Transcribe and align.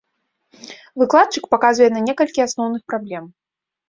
Выкладчык 1.01 1.43
паказвае 1.51 1.89
на 1.97 2.01
некалькі 2.07 2.39
асноўных 2.47 2.81
праблем. 2.93 3.29